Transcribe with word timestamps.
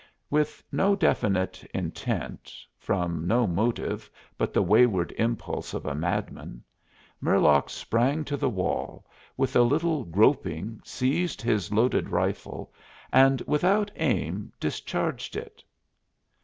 With 0.31 0.63
no 0.71 0.95
definite 0.95 1.63
intent, 1.75 2.51
from 2.79 3.27
no 3.27 3.45
motive 3.45 4.09
but 4.35 4.51
the 4.51 4.63
wayward 4.63 5.11
impulse 5.11 5.75
of 5.75 5.85
a 5.85 5.93
madman, 5.93 6.63
Murlock 7.21 7.69
sprang 7.69 8.23
to 8.25 8.35
the 8.35 8.49
wall, 8.49 9.05
with 9.37 9.55
a 9.55 9.61
little 9.61 10.03
groping 10.05 10.81
seized 10.83 11.39
his 11.43 11.71
loaded 11.71 12.09
rifle, 12.09 12.73
and 13.13 13.41
without 13.41 13.91
aim 13.95 14.51
discharged 14.59 15.35
it. 15.35 15.63